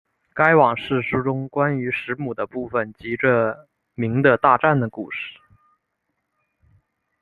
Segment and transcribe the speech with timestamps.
[0.33, 5.37] 该往世书中关于时母的部分即着名的大战的故事。